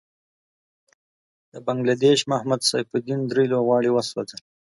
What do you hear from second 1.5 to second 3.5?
د بنګله دېش محمد سيف الدين دری